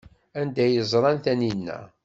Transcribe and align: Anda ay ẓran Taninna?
Anda 0.39 0.61
ay 0.65 0.75
ẓran 0.91 1.17
Taninna? 1.23 1.79